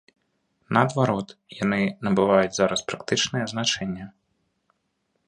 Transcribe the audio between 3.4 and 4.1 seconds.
значэнне.